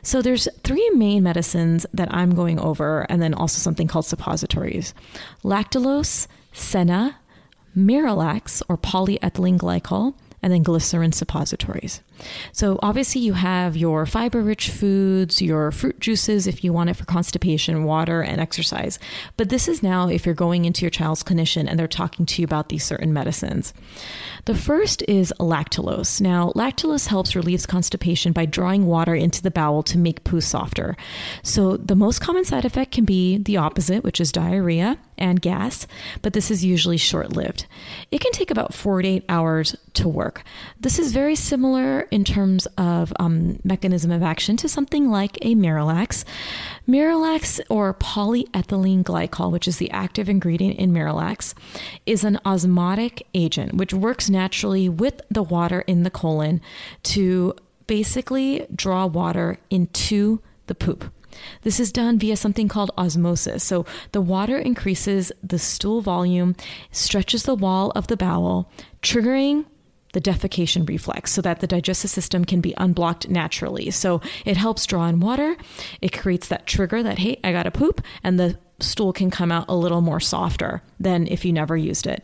So 0.05 0.21
there's 0.21 0.47
three 0.63 0.87
main 0.91 1.23
medicines 1.23 1.87
that 1.91 2.13
I'm 2.13 2.35
going 2.35 2.59
over, 2.59 3.07
and 3.09 3.23
then 3.23 3.33
also 3.33 3.57
something 3.57 3.87
called 3.87 4.05
suppositories: 4.05 4.93
lactulose, 5.43 6.27
senna, 6.53 7.17
Miralax 7.75 8.61
or 8.69 8.77
polyethylene 8.77 9.57
glycol, 9.57 10.13
and 10.45 10.53
then 10.53 10.61
glycerin 10.61 11.11
suppositories. 11.11 12.03
So, 12.51 12.77
obviously, 12.83 13.19
you 13.21 13.33
have 13.33 13.75
your 13.75 14.05
fiber 14.05 14.43
rich 14.43 14.69
foods, 14.69 15.41
your 15.41 15.71
fruit 15.71 15.99
juices 15.99 16.45
if 16.45 16.63
you 16.63 16.71
want 16.71 16.91
it 16.91 16.93
for 16.93 17.03
constipation, 17.05 17.83
water, 17.83 18.21
and 18.21 18.39
exercise. 18.39 18.99
But 19.37 19.49
this 19.49 19.67
is 19.67 19.81
now 19.81 20.07
if 20.07 20.23
you're 20.23 20.35
going 20.35 20.65
into 20.65 20.81
your 20.81 20.91
child's 20.91 21.23
clinician 21.23 21.67
and 21.67 21.79
they're 21.79 21.87
talking 21.87 22.27
to 22.27 22.43
you 22.43 22.45
about 22.45 22.69
these 22.69 22.83
certain 22.83 23.11
medicines. 23.11 23.73
The 24.45 24.53
first 24.53 25.01
is 25.07 25.33
lactulose. 25.39 26.21
Now, 26.21 26.51
lactulose 26.55 27.07
helps 27.07 27.35
relieve 27.35 27.65
constipation 27.67 28.31
by 28.31 28.45
drawing 28.45 28.85
water 28.85 29.15
into 29.15 29.41
the 29.41 29.49
bowel 29.49 29.81
to 29.81 29.97
make 29.97 30.23
poo 30.23 30.41
softer. 30.41 30.95
So, 31.41 31.75
the 31.77 31.95
most 31.95 32.21
common 32.21 32.45
side 32.45 32.65
effect 32.65 32.91
can 32.91 33.05
be 33.05 33.39
the 33.39 33.57
opposite, 33.57 34.03
which 34.03 34.21
is 34.21 34.31
diarrhea 34.31 34.99
and 35.17 35.41
gas, 35.41 35.87
but 36.21 36.33
this 36.33 36.51
is 36.51 36.65
usually 36.65 36.97
short 36.97 37.35
lived. 37.35 37.65
It 38.11 38.21
can 38.21 38.31
take 38.31 38.51
about 38.51 38.73
48 38.73 39.23
hours 39.29 39.75
to 39.93 40.07
work. 40.07 40.43
This 40.79 40.99
is 40.99 41.11
very 41.11 41.35
similar 41.35 42.01
in 42.11 42.23
terms 42.23 42.65
of 42.77 43.13
um, 43.19 43.59
mechanism 43.63 44.11
of 44.11 44.23
action 44.23 44.57
to 44.57 44.69
something 44.69 45.09
like 45.09 45.37
a 45.41 45.55
Miralax. 45.55 46.25
Miralax 46.87 47.59
or 47.69 47.93
polyethylene 47.93 49.03
glycol, 49.03 49.51
which 49.51 49.67
is 49.67 49.77
the 49.77 49.91
active 49.91 50.29
ingredient 50.29 50.77
in 50.77 50.91
Miralax, 50.91 51.53
is 52.05 52.23
an 52.23 52.39
osmotic 52.45 53.25
agent 53.33 53.73
which 53.75 53.93
works 53.93 54.29
naturally 54.29 54.89
with 54.89 55.21
the 55.29 55.43
water 55.43 55.81
in 55.81 56.03
the 56.03 56.09
colon 56.09 56.61
to 57.03 57.53
basically 57.87 58.65
draw 58.73 59.05
water 59.05 59.57
into 59.69 60.41
the 60.67 60.75
poop. 60.75 61.11
This 61.61 61.79
is 61.79 61.91
done 61.91 62.19
via 62.19 62.37
something 62.37 62.67
called 62.67 62.91
osmosis. 62.97 63.63
So 63.63 63.85
the 64.11 64.21
water 64.21 64.57
increases 64.57 65.31
the 65.43 65.59
stool 65.59 66.01
volume, 66.01 66.55
stretches 66.91 67.43
the 67.43 67.55
wall 67.55 67.91
of 67.95 68.07
the 68.07 68.17
bowel, 68.17 68.71
triggering 69.01 69.65
the 70.13 70.21
defecation 70.21 70.87
reflex 70.87 71.31
so 71.33 71.41
that 71.41 71.59
the 71.59 71.67
digestive 71.67 72.09
system 72.09 72.45
can 72.45 72.61
be 72.61 72.73
unblocked 72.77 73.27
naturally. 73.27 73.91
So 73.91 74.21
it 74.45 74.55
helps 74.55 74.85
draw 74.85 75.07
in 75.07 75.19
water. 75.19 75.57
It 76.01 76.17
creates 76.17 76.47
that 76.47 76.65
trigger 76.65 77.03
that, 77.03 77.19
hey, 77.19 77.37
I 77.43 77.51
got 77.51 77.63
to 77.63 77.71
poop. 77.71 78.01
And 78.23 78.39
the 78.39 78.57
stool 78.79 79.11
can 79.11 79.29
come 79.29 79.51
out 79.51 79.65
a 79.67 79.75
little 79.75 80.01
more 80.01 80.21
softer 80.21 80.81
than 80.99 81.27
if 81.27 81.45
you 81.45 81.51
never 81.51 81.75
used 81.75 82.07
it. 82.07 82.23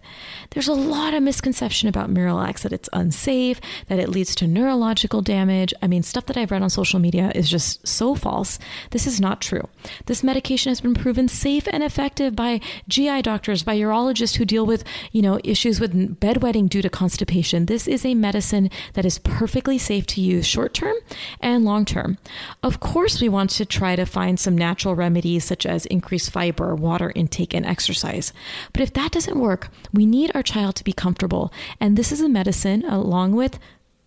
There's 0.51 0.67
a 0.67 0.73
lot 0.73 1.13
of 1.13 1.23
misconception 1.23 1.89
about 1.89 2.09
Miralax 2.09 2.61
that 2.61 2.73
it's 2.73 2.89
unsafe, 2.93 3.59
that 3.87 3.99
it 3.99 4.09
leads 4.09 4.35
to 4.35 4.47
neurological 4.47 5.21
damage. 5.21 5.73
I 5.81 5.87
mean, 5.87 6.03
stuff 6.03 6.25
that 6.27 6.37
I've 6.37 6.51
read 6.51 6.61
on 6.61 6.69
social 6.69 6.99
media 6.99 7.31
is 7.35 7.49
just 7.49 7.85
so 7.87 8.15
false. 8.15 8.59
This 8.91 9.07
is 9.07 9.19
not 9.19 9.41
true. 9.41 9.67
This 10.05 10.23
medication 10.23 10.69
has 10.69 10.81
been 10.81 10.93
proven 10.93 11.27
safe 11.27 11.67
and 11.67 11.83
effective 11.83 12.35
by 12.35 12.61
GI 12.87 13.21
doctors, 13.23 13.63
by 13.63 13.77
urologists 13.77 14.35
who 14.35 14.45
deal 14.45 14.65
with, 14.65 14.83
you 15.11 15.21
know, 15.21 15.39
issues 15.43 15.79
with 15.79 16.19
bedwetting 16.19 16.69
due 16.69 16.81
to 16.81 16.89
constipation. 16.89 17.65
This 17.65 17.87
is 17.87 18.05
a 18.05 18.15
medicine 18.15 18.69
that 18.93 19.05
is 19.05 19.19
perfectly 19.19 19.77
safe 19.77 20.05
to 20.07 20.21
use 20.21 20.45
short 20.45 20.73
term 20.73 20.95
and 21.39 21.65
long 21.65 21.85
term. 21.85 22.17
Of 22.63 22.79
course, 22.79 23.21
we 23.21 23.29
want 23.29 23.49
to 23.51 23.65
try 23.65 23.95
to 23.95 24.05
find 24.05 24.39
some 24.39 24.57
natural 24.57 24.95
remedies 24.95 25.45
such 25.45 25.65
as 25.65 25.85
increased 25.87 26.31
fiber, 26.31 26.75
water 26.75 27.11
intake, 27.15 27.53
and 27.53 27.65
exercise. 27.65 28.33
But 28.73 28.81
if 28.81 28.93
that 28.93 29.11
doesn't 29.11 29.39
work, 29.39 29.69
we 29.93 30.05
need 30.05 30.31
our 30.33 30.43
child 30.43 30.75
to 30.75 30.83
be 30.83 30.93
comfortable. 30.93 31.51
And 31.79 31.97
this 31.97 32.11
is 32.11 32.21
a 32.21 32.29
medicine, 32.29 32.85
along 32.85 33.33
with 33.33 33.59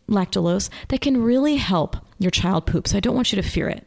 lactulose, 0.08 0.68
that 0.88 1.00
can 1.00 1.23
really 1.23 1.56
help 1.56 1.96
your 2.18 2.30
child 2.30 2.66
poop. 2.66 2.88
So 2.88 2.96
I 2.96 3.00
don't 3.00 3.14
want 3.14 3.32
you 3.32 3.40
to 3.40 3.49
fear 3.49 3.68
it. 3.68 3.87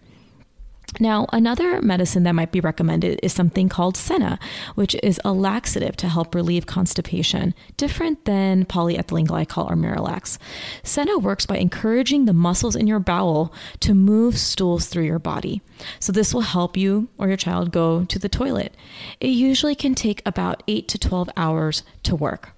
Now, 1.00 1.28
another 1.32 1.82
medicine 1.82 2.24
that 2.24 2.32
might 2.32 2.52
be 2.52 2.60
recommended 2.60 3.20
is 3.22 3.32
something 3.32 3.70
called 3.70 3.96
Senna, 3.96 4.40
which 4.76 4.96
is 5.04 5.22
a 5.24 5.32
laxative 5.32 5.96
to 5.98 6.10
help 6.10 6.34
relieve 6.34 6.66
constipation, 6.66 7.54
different 7.76 8.26
than 8.26 8.66
polyethylene 8.66 9.28
glycol 9.28 9.70
or 9.70 9.76
Miralax. 9.76 10.40
Senna 10.84 11.20
works 11.20 11.46
by 11.46 11.58
encouraging 11.58 12.26
the 12.26 12.34
muscles 12.34 12.76
in 12.76 12.88
your 12.88 13.00
bowel 13.00 13.54
to 13.82 13.94
move 13.94 14.40
stools 14.40 14.88
through 14.88 15.04
your 15.06 15.20
body. 15.20 15.62
So, 16.00 16.12
this 16.12 16.34
will 16.34 16.42
help 16.42 16.76
you 16.76 17.10
or 17.18 17.28
your 17.28 17.38
child 17.38 17.72
go 17.72 18.06
to 18.06 18.18
the 18.18 18.30
toilet. 18.30 18.74
It 19.20 19.28
usually 19.28 19.76
can 19.76 19.94
take 19.94 20.24
about 20.26 20.64
8 20.68 20.88
to 20.88 20.98
12 20.98 21.30
hours 21.38 21.84
to 22.04 22.16
work. 22.16 22.57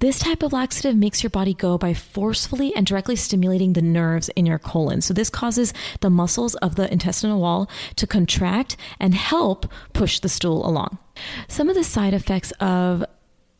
This 0.00 0.18
type 0.18 0.42
of 0.42 0.54
laxative 0.54 0.96
makes 0.96 1.22
your 1.22 1.28
body 1.28 1.52
go 1.52 1.76
by 1.76 1.92
forcefully 1.92 2.74
and 2.74 2.86
directly 2.86 3.16
stimulating 3.16 3.74
the 3.74 3.82
nerves 3.82 4.30
in 4.30 4.46
your 4.46 4.58
colon. 4.58 5.02
So, 5.02 5.12
this 5.12 5.28
causes 5.28 5.74
the 6.00 6.08
muscles 6.08 6.54
of 6.56 6.76
the 6.76 6.90
intestinal 6.90 7.38
wall 7.38 7.68
to 7.96 8.06
contract 8.06 8.78
and 8.98 9.14
help 9.14 9.70
push 9.92 10.18
the 10.18 10.30
stool 10.30 10.66
along. 10.66 10.96
Some 11.48 11.68
of 11.68 11.74
the 11.76 11.84
side 11.84 12.14
effects 12.14 12.50
of 12.60 13.04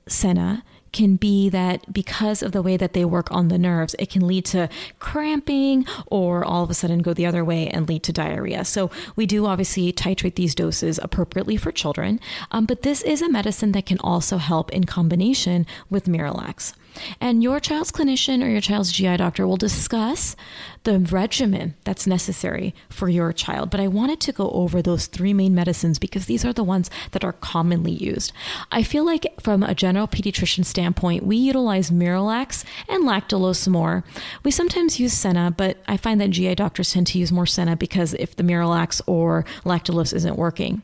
Senna 0.08 0.64
can 0.92 1.16
be 1.16 1.48
that 1.48 1.92
because 1.92 2.42
of 2.42 2.52
the 2.52 2.62
way 2.62 2.76
that 2.76 2.92
they 2.92 3.04
work 3.04 3.30
on 3.30 3.48
the 3.48 3.58
nerves, 3.58 3.94
it 3.98 4.10
can 4.10 4.26
lead 4.26 4.44
to 4.46 4.68
cramping 4.98 5.86
or 6.06 6.44
all 6.44 6.64
of 6.64 6.70
a 6.70 6.74
sudden 6.74 7.00
go 7.00 7.14
the 7.14 7.26
other 7.26 7.44
way 7.44 7.68
and 7.68 7.88
lead 7.88 8.02
to 8.02 8.12
diarrhea. 8.12 8.64
So 8.64 8.90
we 9.16 9.26
do 9.26 9.46
obviously 9.46 9.92
titrate 9.92 10.34
these 10.34 10.54
doses 10.54 10.98
appropriately 11.02 11.56
for 11.56 11.72
children, 11.72 12.20
um, 12.50 12.66
but 12.66 12.82
this 12.82 13.02
is 13.02 13.22
a 13.22 13.28
medicine 13.28 13.72
that 13.72 13.86
can 13.86 13.98
also 14.00 14.38
help 14.38 14.70
in 14.72 14.84
combination 14.84 15.66
with 15.88 16.06
Miralax. 16.06 16.74
And 17.20 17.42
your 17.42 17.60
child's 17.60 17.92
clinician 17.92 18.42
or 18.44 18.48
your 18.48 18.60
child's 18.60 18.92
GI 18.92 19.18
doctor 19.18 19.46
will 19.46 19.56
discuss 19.56 20.34
the 20.84 20.98
regimen 20.98 21.74
that's 21.84 22.06
necessary 22.06 22.74
for 22.88 23.08
your 23.08 23.32
child. 23.32 23.70
But 23.70 23.80
I 23.80 23.86
wanted 23.86 24.20
to 24.20 24.32
go 24.32 24.50
over 24.50 24.82
those 24.82 25.06
three 25.06 25.32
main 25.32 25.54
medicines 25.54 25.98
because 25.98 26.26
these 26.26 26.44
are 26.44 26.52
the 26.52 26.64
ones 26.64 26.90
that 27.12 27.24
are 27.24 27.32
commonly 27.32 27.92
used. 27.92 28.32
I 28.72 28.82
feel 28.82 29.04
like, 29.04 29.26
from 29.40 29.62
a 29.62 29.74
general 29.74 30.08
pediatrician 30.08 30.64
standpoint, 30.64 30.79
we 31.22 31.36
utilize 31.36 31.90
Miralax 31.90 32.64
and 32.88 33.04
Lactulose 33.04 33.68
more. 33.68 34.04
We 34.44 34.50
sometimes 34.50 35.00
use 35.00 35.12
Senna, 35.12 35.52
but 35.56 35.78
I 35.86 35.96
find 35.96 36.20
that 36.20 36.30
GI 36.30 36.54
doctors 36.54 36.92
tend 36.92 37.06
to 37.08 37.18
use 37.18 37.32
more 37.32 37.46
Senna 37.46 37.76
because 37.76 38.14
if 38.14 38.36
the 38.36 38.42
Miralax 38.42 39.00
or 39.06 39.44
Lactulose 39.64 40.14
isn't 40.14 40.36
working. 40.36 40.82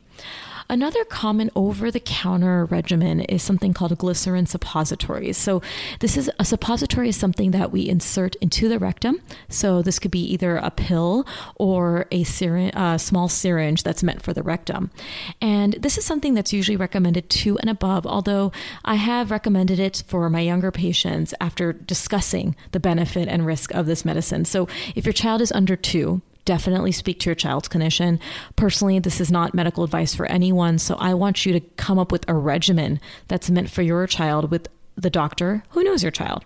Another 0.69 1.05
common 1.05 1.49
over 1.55 1.89
the 1.89 1.99
counter 1.99 2.65
regimen 2.65 3.21
is 3.21 3.41
something 3.41 3.73
called 3.73 3.97
glycerin 3.97 4.45
suppositories. 4.45 5.37
So, 5.37 5.61
this 6.01 6.17
is 6.17 6.29
a 6.39 6.45
suppository 6.45 7.09
is 7.09 7.15
something 7.15 7.51
that 7.51 7.71
we 7.71 7.87
insert 7.87 8.35
into 8.35 8.67
the 8.67 8.77
rectum. 8.77 9.21
So, 9.47 9.81
this 9.81 9.97
could 9.97 10.11
be 10.11 10.25
either 10.33 10.57
a 10.57 10.69
pill 10.69 11.25
or 11.55 12.05
a 12.11 12.25
syringe, 12.25 12.73
uh, 12.75 12.97
small 12.97 13.29
syringe 13.29 13.83
that's 13.83 14.03
meant 14.03 14.21
for 14.21 14.33
the 14.33 14.43
rectum. 14.43 14.91
And 15.41 15.73
this 15.73 15.97
is 15.97 16.03
something 16.03 16.33
that's 16.33 16.51
usually 16.51 16.75
recommended 16.75 17.29
two 17.29 17.57
and 17.59 17.69
above, 17.69 18.05
although 18.05 18.51
I 18.83 18.95
have 18.95 19.31
recommended 19.31 19.79
it 19.79 20.03
for 20.05 20.29
my 20.29 20.41
younger 20.41 20.71
patients 20.71 21.33
after 21.39 21.71
discussing 21.71 22.57
the 22.73 22.79
benefit 22.79 23.29
and 23.29 23.45
risk 23.45 23.73
of 23.73 23.85
this 23.85 24.03
medicine. 24.03 24.43
So, 24.43 24.67
if 24.95 25.05
your 25.05 25.13
child 25.13 25.41
is 25.41 25.53
under 25.53 25.77
two, 25.77 26.21
definitely 26.47 26.91
speak 26.91 27.19
to 27.19 27.29
your 27.29 27.35
child's 27.35 27.67
clinician. 27.67 28.19
Personally, 28.55 28.97
this 28.97 29.21
is 29.21 29.29
not 29.29 29.53
medical 29.53 29.83
advice 29.83 30.15
for 30.15 30.25
anyone, 30.25 30.79
so 30.79 30.95
I 30.95 31.13
want 31.13 31.45
you 31.45 31.53
to 31.53 31.59
come 31.59 31.99
up 31.99 32.11
with 32.11 32.27
a 32.27 32.33
regimen 32.33 32.99
that's 33.27 33.51
meant 33.51 33.69
for 33.69 33.83
your 33.83 34.07
child 34.07 34.49
with 34.49 34.67
the 34.95 35.09
doctor 35.11 35.61
who 35.69 35.83
knows 35.83 36.01
your 36.01 36.11
child. 36.11 36.43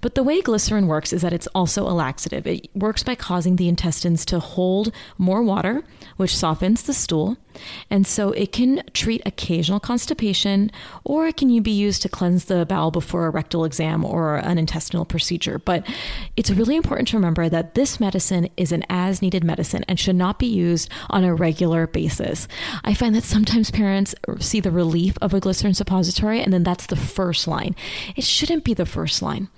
But 0.00 0.14
the 0.14 0.22
way 0.22 0.40
glycerin 0.40 0.86
works 0.86 1.12
is 1.12 1.22
that 1.22 1.32
it's 1.32 1.48
also 1.48 1.82
a 1.82 1.90
laxative. 1.90 2.46
It 2.46 2.68
works 2.74 3.02
by 3.02 3.16
causing 3.16 3.56
the 3.56 3.68
intestines 3.68 4.24
to 4.26 4.38
hold 4.38 4.92
more 5.16 5.42
water, 5.42 5.82
which 6.16 6.36
softens 6.36 6.82
the 6.82 6.94
stool. 6.94 7.36
And 7.90 8.06
so 8.06 8.32
it 8.32 8.52
can 8.52 8.82
treat 8.92 9.22
occasional 9.26 9.80
constipation 9.80 10.70
or 11.04 11.26
it 11.26 11.36
can 11.36 11.62
be 11.62 11.70
used 11.70 12.02
to 12.02 12.08
cleanse 12.08 12.46
the 12.46 12.66
bowel 12.66 12.90
before 12.90 13.26
a 13.26 13.30
rectal 13.30 13.64
exam 13.64 14.04
or 14.04 14.36
an 14.36 14.58
intestinal 14.58 15.04
procedure. 15.04 15.58
But 15.58 15.86
it's 16.36 16.50
really 16.50 16.76
important 16.76 17.08
to 17.08 17.16
remember 17.16 17.48
that 17.48 17.74
this 17.74 18.00
medicine 18.00 18.48
is 18.56 18.72
an 18.72 18.84
as 18.88 19.22
needed 19.22 19.44
medicine 19.44 19.84
and 19.88 19.98
should 19.98 20.16
not 20.16 20.38
be 20.38 20.46
used 20.46 20.90
on 21.10 21.24
a 21.24 21.34
regular 21.34 21.86
basis. 21.86 22.48
I 22.84 22.94
find 22.94 23.14
that 23.14 23.24
sometimes 23.24 23.70
parents 23.70 24.14
see 24.40 24.60
the 24.60 24.70
relief 24.70 25.16
of 25.20 25.34
a 25.34 25.40
glycerin 25.40 25.74
suppository 25.74 26.40
and 26.40 26.52
then 26.52 26.62
that's 26.62 26.86
the 26.86 26.96
first 26.96 27.46
line. 27.48 27.74
It 28.16 28.24
shouldn't 28.24 28.64
be 28.64 28.74
the 28.74 28.86
first 28.86 29.22
line. 29.22 29.48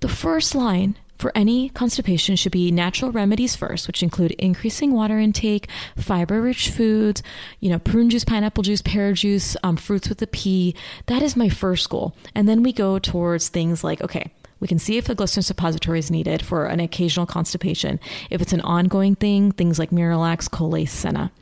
The 0.00 0.08
first 0.08 0.54
line 0.54 0.96
for 1.24 1.32
any 1.34 1.70
constipation 1.70 2.36
should 2.36 2.52
be 2.52 2.70
natural 2.70 3.10
remedies 3.10 3.56
first, 3.56 3.86
which 3.86 4.02
include 4.02 4.32
increasing 4.32 4.92
water 4.92 5.18
intake, 5.18 5.70
fiber 5.96 6.42
rich 6.42 6.68
foods, 6.68 7.22
you 7.60 7.70
know, 7.70 7.78
prune 7.78 8.10
juice, 8.10 8.26
pineapple 8.26 8.62
juice, 8.62 8.82
pear 8.82 9.14
juice, 9.14 9.56
um, 9.62 9.74
fruits 9.74 10.10
with 10.10 10.20
a 10.20 10.26
P. 10.26 10.76
That 11.06 11.22
is 11.22 11.34
my 11.34 11.48
first 11.48 11.88
goal. 11.88 12.14
And 12.34 12.46
then 12.46 12.62
we 12.62 12.74
go 12.74 12.98
towards 12.98 13.48
things 13.48 13.82
like, 13.82 14.02
okay, 14.02 14.34
we 14.60 14.68
can 14.68 14.78
see 14.78 14.98
if 14.98 15.08
a 15.08 15.14
glycerin 15.14 15.44
suppository 15.44 15.98
is 15.98 16.10
needed 16.10 16.44
for 16.44 16.66
an 16.66 16.78
occasional 16.78 17.24
constipation. 17.24 17.98
If 18.28 18.42
it's 18.42 18.52
an 18.52 18.60
ongoing 18.60 19.14
thing, 19.14 19.50
things 19.50 19.78
like 19.78 19.92
Miralax, 19.92 20.50
Colace, 20.50 20.92
Senna. 20.92 21.32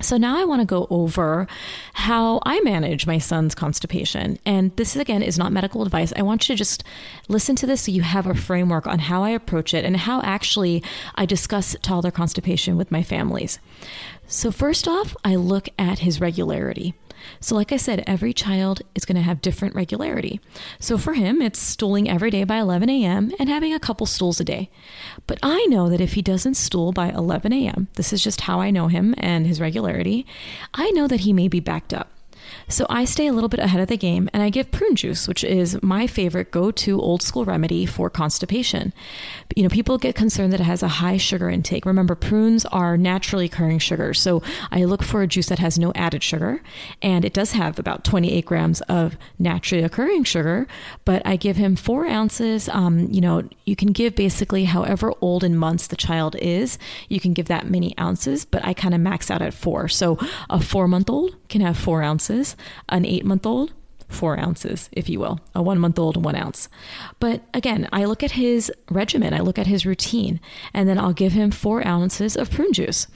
So 0.00 0.16
now 0.16 0.38
I 0.38 0.44
want 0.44 0.60
to 0.60 0.66
go 0.66 0.86
over 0.90 1.46
how 1.92 2.40
I 2.44 2.60
manage 2.60 3.06
my 3.06 3.18
son's 3.18 3.54
constipation. 3.54 4.38
And 4.46 4.74
this 4.76 4.94
again 4.94 5.22
is 5.22 5.38
not 5.38 5.52
medical 5.52 5.82
advice. 5.82 6.12
I 6.16 6.22
want 6.22 6.48
you 6.48 6.54
to 6.54 6.58
just 6.58 6.84
listen 7.28 7.56
to 7.56 7.66
this 7.66 7.82
so 7.82 7.92
you 7.92 8.02
have 8.02 8.26
a 8.26 8.34
framework 8.34 8.86
on 8.86 9.00
how 9.00 9.22
I 9.24 9.30
approach 9.30 9.74
it 9.74 9.84
and 9.84 9.96
how 9.96 10.20
actually 10.22 10.82
I 11.14 11.26
discuss 11.26 11.76
toddler 11.82 12.10
constipation 12.10 12.76
with 12.76 12.92
my 12.92 13.02
families. 13.02 13.58
So 14.26 14.50
first 14.50 14.86
off, 14.86 15.16
I 15.24 15.36
look 15.36 15.68
at 15.78 16.00
his 16.00 16.20
regularity. 16.20 16.94
So, 17.40 17.54
like 17.54 17.72
I 17.72 17.76
said, 17.76 18.04
every 18.06 18.32
child 18.32 18.82
is 18.94 19.04
going 19.04 19.16
to 19.16 19.22
have 19.22 19.40
different 19.40 19.74
regularity. 19.74 20.40
So, 20.80 20.98
for 20.98 21.14
him, 21.14 21.40
it's 21.40 21.58
stooling 21.58 22.08
every 22.08 22.30
day 22.30 22.44
by 22.44 22.58
11 22.58 22.88
a.m. 22.90 23.32
and 23.38 23.48
having 23.48 23.72
a 23.72 23.80
couple 23.80 24.06
stools 24.06 24.40
a 24.40 24.44
day. 24.44 24.70
But 25.26 25.38
I 25.42 25.64
know 25.66 25.88
that 25.88 26.00
if 26.00 26.14
he 26.14 26.22
doesn't 26.22 26.54
stool 26.54 26.92
by 26.92 27.10
11 27.10 27.52
a.m., 27.52 27.88
this 27.94 28.12
is 28.12 28.22
just 28.22 28.42
how 28.42 28.60
I 28.60 28.70
know 28.70 28.88
him 28.88 29.14
and 29.18 29.46
his 29.46 29.60
regularity, 29.60 30.26
I 30.74 30.90
know 30.90 31.06
that 31.06 31.20
he 31.20 31.32
may 31.32 31.48
be 31.48 31.60
backed 31.60 31.94
up. 31.94 32.10
So 32.70 32.84
I 32.90 33.06
stay 33.06 33.26
a 33.26 33.32
little 33.32 33.48
bit 33.48 33.60
ahead 33.60 33.80
of 33.80 33.88
the 33.88 33.96
game 33.96 34.28
and 34.34 34.42
I 34.42 34.50
give 34.50 34.70
prune 34.70 34.94
juice, 34.94 35.26
which 35.26 35.42
is 35.42 35.82
my 35.82 36.06
favorite 36.06 36.50
go 36.50 36.70
to 36.70 37.00
old 37.00 37.22
school 37.22 37.46
remedy 37.46 37.86
for 37.86 38.10
constipation. 38.10 38.92
You 39.56 39.62
know, 39.62 39.70
people 39.70 39.96
get 39.96 40.14
concerned 40.14 40.52
that 40.52 40.60
it 40.60 40.64
has 40.64 40.82
a 40.82 40.88
high 40.88 41.16
sugar 41.16 41.48
intake. 41.48 41.86
Remember, 41.86 42.14
prunes 42.14 42.66
are 42.66 42.98
naturally 42.98 43.46
occurring 43.46 43.78
sugars. 43.78 44.20
So 44.20 44.42
I 44.70 44.84
look 44.84 45.02
for 45.02 45.22
a 45.22 45.26
juice 45.26 45.46
that 45.46 45.58
has 45.60 45.78
no 45.78 45.92
added 45.94 46.22
sugar 46.22 46.62
and 47.00 47.24
it 47.24 47.32
does 47.32 47.52
have 47.52 47.78
about 47.78 48.04
28 48.04 48.44
grams 48.44 48.82
of 48.82 49.16
naturally 49.38 49.82
occurring 49.82 50.24
sugar, 50.24 50.66
but 51.06 51.22
I 51.24 51.36
give 51.36 51.56
him 51.56 51.74
four 51.74 52.06
ounces. 52.06 52.68
Um, 52.68 53.08
you 53.10 53.22
know, 53.22 53.48
you 53.64 53.76
can 53.76 53.92
give 53.92 54.14
basically 54.14 54.64
however 54.64 55.14
old 55.22 55.42
in 55.42 55.56
months 55.56 55.86
the 55.86 55.96
child 55.96 56.36
is, 56.36 56.78
you 57.08 57.18
can 57.18 57.32
give 57.32 57.46
that 57.46 57.70
many 57.70 57.96
ounces, 57.98 58.44
but 58.44 58.62
I 58.62 58.74
kind 58.74 58.94
of 58.94 59.00
max 59.00 59.30
out 59.30 59.40
at 59.40 59.54
four. 59.54 59.88
So 59.88 60.18
a 60.50 60.60
four 60.60 60.86
month 60.86 61.08
old 61.08 61.34
can 61.48 61.62
have 61.62 61.78
four 61.78 62.02
ounces 62.02 62.56
an 62.88 63.04
eight 63.04 63.24
month 63.24 63.46
old, 63.46 63.72
four 64.08 64.38
ounces, 64.38 64.88
if 64.92 65.08
you 65.08 65.20
will, 65.20 65.40
a 65.54 65.62
one 65.62 65.78
month 65.78 65.98
old, 65.98 66.22
one 66.22 66.36
ounce. 66.36 66.68
But 67.20 67.42
again, 67.54 67.88
I 67.92 68.04
look 68.04 68.22
at 68.22 68.32
his 68.32 68.72
regimen, 68.90 69.34
I 69.34 69.40
look 69.40 69.58
at 69.58 69.66
his 69.66 69.86
routine, 69.86 70.40
and 70.72 70.88
then 70.88 70.98
I'll 70.98 71.12
give 71.12 71.32
him 71.32 71.50
four 71.50 71.86
ounces 71.86 72.36
of 72.36 72.50
prune 72.50 72.72
juice. 72.72 73.06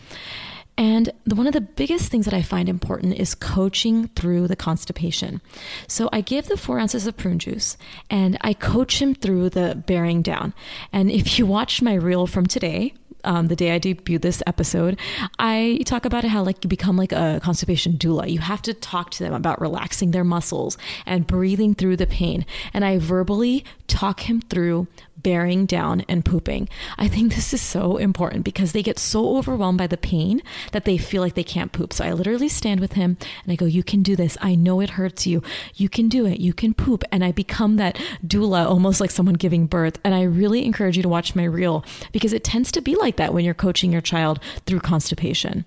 And 0.79 1.11
the, 1.25 1.35
one 1.35 1.47
of 1.47 1.53
the 1.53 1.61
biggest 1.61 2.11
things 2.11 2.25
that 2.25 2.35
I 2.35 2.41
find 2.41 2.69
important 2.69 3.15
is 3.19 3.35
coaching 3.35 4.09
through 4.09 4.49
the 4.49 4.57
constipation. 4.57 5.43
So 5.87 6.09
I 6.13 6.23
give 6.23 6.47
the 6.47 6.57
four 6.57 6.79
ounces 6.79 7.07
of 7.07 7.17
prune 7.17 7.39
juice 7.39 7.77
and 8.09 8.39
I 8.41 8.55
coach 8.55 9.01
him 9.01 9.15
through 9.15 9.51
the 9.51 9.83
bearing 9.87 10.23
down. 10.23 10.55
And 10.93 11.11
if 11.11 11.39
you 11.39 11.45
watched 11.45 11.83
my 11.83 11.95
reel 11.95 12.27
from 12.27 12.47
today, 12.47 12.95
um, 13.25 13.49
the 13.49 13.57
day 13.57 13.75
I 13.75 13.79
debuted 13.79 14.23
this 14.23 14.43
episode, 14.47 14.99
I 15.39 15.81
talk 15.87 16.05
about 16.05 16.25
how 16.25 16.43
like 16.43 16.65
you 16.65 16.69
become 16.69 16.97
like 16.97 17.13
a 17.13 17.41
constipation 17.43 17.95
doula. 17.95 18.31
You 18.31 18.41
have 18.41 18.63
to 18.63 18.75
talk 18.75 19.11
to 19.13 19.25
them 19.25 19.35
about 19.35 19.61
relaxing 19.61 20.11
their 20.11 20.25
muscles 20.25 20.79
and 21.07 21.27
breathing 21.27 21.75
through 21.75 21.97
the 21.97 22.07
pain. 22.07 22.45
And 22.73 22.85
I 22.85 22.99
verbally 22.99 23.65
talk 23.87 24.21
him 24.21 24.41
through 24.41 24.87
bearing 25.23 25.67
down 25.67 26.05
and 26.09 26.25
pooping. 26.25 26.69
I 26.99 27.09
think 27.09 27.35
this 27.35 27.55
is 27.55 27.61
so 27.61 27.97
important 27.97 28.45
because 28.45 28.73
they 28.73 28.83
get 28.83 28.99
so 28.99 29.37
overwhelmed 29.37 29.79
by 29.79 29.87
the 29.87 29.97
pain 29.97 30.43
that 30.73 30.85
they 30.85 30.99
feel 30.99 31.23
like 31.23 31.35
they 31.35 31.45
can't 31.45 31.73
poop. 31.73 31.93
So 31.93 32.05
I 32.05 32.13
literally 32.13 32.49
stand 32.49 32.81
with 32.81 32.95
him 32.95 33.17
and 33.45 33.53
I 33.53 33.57
go, 33.57 33.67
You 33.67 33.83
can 33.83 34.03
do 34.03 34.17
this. 34.17 34.37
I 34.41 34.55
know 34.55 34.81
it 34.81 34.91
hurts 34.91 35.27
you. 35.27 35.43
You 35.75 35.89
can 35.89 36.09
do 36.09 36.27
it. 36.27 36.41
You 36.41 36.53
can 36.53 36.75
poop. 36.75 37.05
And 37.13 37.25
I 37.25 37.33
become 37.33 37.77
that 37.77 37.97
doula, 38.27 38.67
almost 38.67 39.01
like 39.01 39.11
someone 39.11 39.35
giving 39.35 39.67
birth. 39.67 39.99
And 40.05 40.15
I 40.15 40.23
really 40.23 40.65
encourage 40.65 40.97
you 40.97 41.03
to 41.03 41.09
watch 41.09 41.35
my 41.35 41.45
reel 41.45 41.85
because 42.13 42.33
it 42.33 42.45
tends 42.45 42.73
to 42.73 42.81
be 42.81 42.95
like 43.13 43.19
that 43.19 43.35
when 43.35 43.45
you're 43.45 43.53
coaching 43.53 43.93
your 43.93 44.01
child 44.01 44.41
through 44.65 44.81
constipation. 44.81 45.67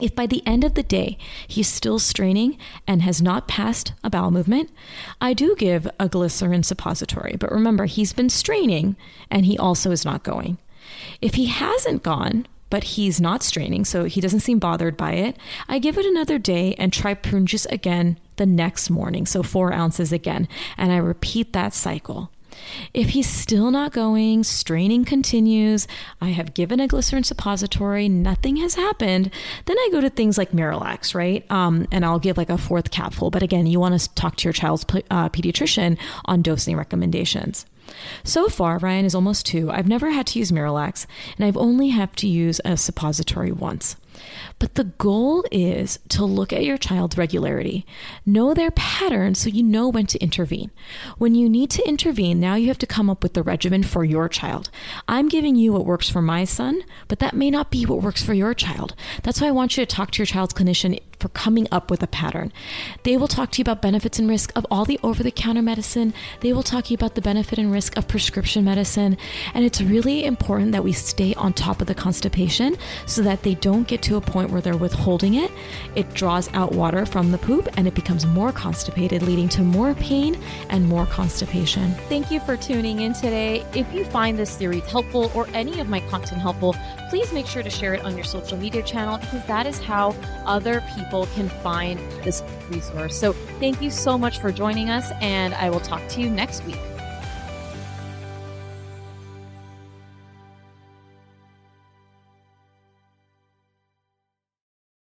If 0.00 0.16
by 0.16 0.26
the 0.26 0.44
end 0.44 0.64
of 0.64 0.74
the 0.74 0.82
day 0.82 1.18
he's 1.46 1.68
still 1.68 2.00
straining 2.00 2.58
and 2.84 3.02
has 3.02 3.22
not 3.22 3.46
passed 3.46 3.92
a 4.02 4.10
bowel 4.10 4.32
movement, 4.32 4.70
I 5.20 5.34
do 5.34 5.54
give 5.54 5.86
a 6.00 6.08
glycerin 6.08 6.64
suppository. 6.64 7.36
But 7.38 7.52
remember, 7.52 7.84
he's 7.84 8.12
been 8.12 8.30
straining 8.30 8.96
and 9.30 9.46
he 9.46 9.56
also 9.56 9.92
is 9.92 10.04
not 10.04 10.24
going. 10.24 10.58
If 11.20 11.34
he 11.34 11.46
hasn't 11.46 12.02
gone, 12.02 12.46
but 12.70 12.84
he's 12.84 13.20
not 13.20 13.44
straining, 13.44 13.84
so 13.84 14.04
he 14.04 14.20
doesn't 14.20 14.40
seem 14.40 14.58
bothered 14.58 14.96
by 14.96 15.12
it, 15.12 15.36
I 15.68 15.78
give 15.78 15.96
it 15.98 16.06
another 16.06 16.38
day 16.38 16.74
and 16.78 16.92
try 16.92 17.14
prune 17.14 17.46
juice 17.46 17.66
again 17.66 18.18
the 18.36 18.46
next 18.46 18.90
morning, 18.90 19.26
so 19.26 19.44
four 19.44 19.72
ounces 19.72 20.10
again, 20.10 20.48
and 20.76 20.90
I 20.90 20.96
repeat 20.96 21.52
that 21.52 21.74
cycle. 21.74 22.31
If 22.94 23.10
he's 23.10 23.28
still 23.28 23.70
not 23.70 23.92
going, 23.92 24.44
straining 24.44 25.04
continues, 25.04 25.86
I 26.20 26.30
have 26.30 26.54
given 26.54 26.80
a 26.80 26.88
glycerin 26.88 27.24
suppository, 27.24 28.08
nothing 28.08 28.56
has 28.56 28.74
happened, 28.74 29.30
then 29.66 29.78
I 29.78 29.88
go 29.92 30.00
to 30.00 30.10
things 30.10 30.38
like 30.38 30.52
Miralax, 30.52 31.14
right? 31.14 31.50
Um, 31.50 31.86
and 31.90 32.04
I'll 32.04 32.18
give 32.18 32.36
like 32.36 32.50
a 32.50 32.58
fourth 32.58 32.90
capful. 32.90 33.30
But 33.30 33.42
again, 33.42 33.66
you 33.66 33.80
want 33.80 33.98
to 33.98 34.14
talk 34.14 34.36
to 34.36 34.44
your 34.44 34.52
child's 34.52 34.84
uh, 35.10 35.28
pediatrician 35.28 35.98
on 36.24 36.42
dosing 36.42 36.76
recommendations. 36.76 37.66
So 38.24 38.48
far, 38.48 38.78
Ryan 38.78 39.04
is 39.04 39.14
almost 39.14 39.46
two. 39.46 39.70
I've 39.70 39.88
never 39.88 40.10
had 40.10 40.26
to 40.28 40.38
use 40.38 40.52
Miralax, 40.52 41.06
and 41.36 41.44
I've 41.44 41.56
only 41.56 41.88
had 41.88 42.16
to 42.18 42.28
use 42.28 42.60
a 42.64 42.76
suppository 42.76 43.52
once. 43.52 43.96
But 44.58 44.74
the 44.74 44.84
goal 44.84 45.44
is 45.50 45.98
to 46.10 46.24
look 46.24 46.52
at 46.52 46.64
your 46.64 46.78
child's 46.78 47.18
regularity, 47.18 47.86
know 48.24 48.54
their 48.54 48.70
patterns 48.70 49.38
so 49.38 49.48
you 49.48 49.62
know 49.62 49.88
when 49.88 50.06
to 50.06 50.18
intervene. 50.20 50.70
When 51.18 51.34
you 51.34 51.48
need 51.48 51.70
to 51.70 51.88
intervene, 51.88 52.40
now 52.40 52.54
you 52.54 52.68
have 52.68 52.78
to 52.78 52.86
come 52.86 53.10
up 53.10 53.22
with 53.22 53.34
the 53.34 53.42
regimen 53.42 53.82
for 53.82 54.04
your 54.04 54.28
child. 54.28 54.70
I'm 55.08 55.28
giving 55.28 55.56
you 55.56 55.72
what 55.72 55.86
works 55.86 56.08
for 56.08 56.22
my 56.22 56.44
son, 56.44 56.82
but 57.08 57.18
that 57.18 57.34
may 57.34 57.50
not 57.50 57.70
be 57.70 57.84
what 57.86 58.02
works 58.02 58.22
for 58.22 58.34
your 58.34 58.54
child. 58.54 58.94
That's 59.22 59.40
why 59.40 59.48
I 59.48 59.52
want 59.52 59.76
you 59.76 59.84
to 59.84 59.94
talk 59.94 60.10
to 60.12 60.18
your 60.18 60.26
child's 60.26 60.54
clinician 60.54 61.00
for 61.22 61.28
coming 61.28 61.68
up 61.70 61.90
with 61.90 62.02
a 62.02 62.06
pattern. 62.08 62.52
They 63.04 63.16
will 63.16 63.28
talk 63.28 63.52
to 63.52 63.58
you 63.58 63.62
about 63.62 63.80
benefits 63.80 64.18
and 64.18 64.28
risk 64.28 64.52
of 64.56 64.66
all 64.70 64.84
the 64.84 64.98
over 65.02 65.22
the 65.22 65.30
counter 65.30 65.62
medicine. 65.62 66.12
They 66.40 66.52
will 66.52 66.64
talk 66.64 66.84
to 66.84 66.90
you 66.90 66.96
about 66.96 67.14
the 67.14 67.22
benefit 67.22 67.58
and 67.58 67.72
risk 67.72 67.96
of 67.96 68.08
prescription 68.08 68.64
medicine. 68.64 69.16
And 69.54 69.64
it's 69.64 69.80
really 69.80 70.24
important 70.24 70.72
that 70.72 70.82
we 70.82 70.92
stay 70.92 71.32
on 71.34 71.52
top 71.52 71.80
of 71.80 71.86
the 71.86 71.94
constipation 71.94 72.76
so 73.06 73.22
that 73.22 73.42
they 73.44 73.54
don't 73.54 73.86
get 73.86 74.02
to 74.02 74.16
a 74.16 74.20
point 74.20 74.50
where 74.50 74.60
they're 74.60 74.76
withholding 74.76 75.34
it. 75.34 75.52
It 75.94 76.12
draws 76.14 76.52
out 76.54 76.72
water 76.72 77.06
from 77.06 77.30
the 77.30 77.38
poop 77.38 77.68
and 77.76 77.86
it 77.86 77.94
becomes 77.94 78.26
more 78.26 78.50
constipated, 78.50 79.22
leading 79.22 79.48
to 79.50 79.62
more 79.62 79.94
pain 79.94 80.36
and 80.70 80.88
more 80.88 81.06
constipation. 81.06 81.94
Thank 82.08 82.30
you 82.32 82.40
for 82.40 82.56
tuning 82.56 83.00
in 83.00 83.12
today. 83.12 83.64
If 83.74 83.92
you 83.94 84.04
find 84.06 84.36
this 84.36 84.50
series 84.50 84.84
helpful 84.90 85.30
or 85.34 85.46
any 85.54 85.78
of 85.78 85.88
my 85.88 86.00
content 86.08 86.40
helpful, 86.40 86.74
please 87.12 87.30
make 87.32 87.46
sure 87.46 87.62
to 87.62 87.68
share 87.68 87.92
it 87.92 88.02
on 88.04 88.16
your 88.16 88.24
social 88.24 88.56
media 88.56 88.82
channel 88.82 89.18
because 89.18 89.44
that 89.46 89.66
is 89.66 89.78
how 89.78 90.14
other 90.46 90.82
people 90.96 91.11
people 91.12 91.26
can 91.34 91.50
find 91.62 91.98
this 92.22 92.42
resource. 92.70 93.14
So 93.14 93.34
thank 93.60 93.82
you 93.82 93.90
so 93.90 94.16
much 94.16 94.38
for 94.38 94.50
joining 94.50 94.88
us, 94.88 95.12
and 95.20 95.52
I 95.52 95.68
will 95.68 95.80
talk 95.80 96.00
to 96.08 96.22
you 96.22 96.30
next 96.30 96.64
week. 96.64 96.78